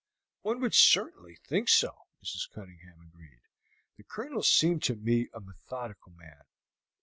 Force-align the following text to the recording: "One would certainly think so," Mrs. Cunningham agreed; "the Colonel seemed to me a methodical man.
"One 0.41 0.61
would 0.61 0.73
certainly 0.73 1.35
think 1.35 1.69
so," 1.69 2.07
Mrs. 2.23 2.49
Cunningham 2.51 2.99
agreed; 3.01 3.41
"the 3.97 4.03
Colonel 4.03 4.41
seemed 4.41 4.81
to 4.85 4.95
me 4.95 5.29
a 5.31 5.39
methodical 5.39 6.13
man. 6.13 6.41